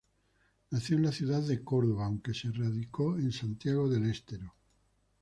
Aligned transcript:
Nació 0.71 0.97
en 0.97 1.03
la 1.03 1.11
ciudad 1.11 1.43
de 1.43 1.63
Córdoba 1.63 2.05
aunque 2.07 2.33
se 2.33 2.51
radicó 2.51 3.17
en 3.19 3.31
Santiago 3.31 3.87
del 3.87 4.09
Estero. 4.09 4.55